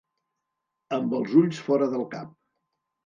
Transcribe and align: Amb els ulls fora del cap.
Amb 0.97 1.13
els 1.19 1.35
ulls 1.43 1.61
fora 1.67 1.91
del 1.93 2.07
cap. 2.17 2.33